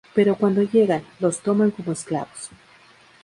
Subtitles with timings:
[0.15, 2.49] Pero cuando llegan, los toman como esclavos.